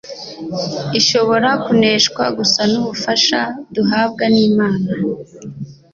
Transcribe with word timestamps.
ishobora 0.99 1.49
kuneshwa 1.63 2.23
gusa 2.37 2.61
n’ubufasha 2.71 3.39
duhabwa 3.75 4.25
n’Imana. 4.33 4.87